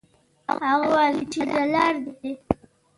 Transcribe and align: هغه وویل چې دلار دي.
هغه 0.63 0.71
وویل 0.89 1.17
چې 1.31 1.41
دلار 1.51 1.93
دي. 2.05 2.31